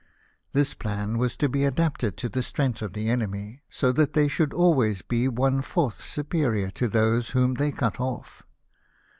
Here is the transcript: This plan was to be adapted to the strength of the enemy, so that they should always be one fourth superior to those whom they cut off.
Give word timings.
This 0.53 0.73
plan 0.73 1.19
was 1.19 1.37
to 1.37 1.47
be 1.47 1.63
adapted 1.63 2.17
to 2.17 2.27
the 2.27 2.41
strength 2.41 2.81
of 2.81 2.93
the 2.93 3.07
enemy, 3.07 3.61
so 3.69 3.91
that 3.91 4.13
they 4.13 4.27
should 4.27 4.51
always 4.51 5.03
be 5.03 5.27
one 5.27 5.61
fourth 5.61 6.03
superior 6.03 6.71
to 6.71 6.87
those 6.87 7.29
whom 7.31 7.53
they 7.53 7.71
cut 7.71 7.99
off. 7.99 8.41